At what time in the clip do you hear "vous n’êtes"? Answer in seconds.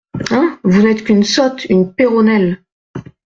0.63-1.03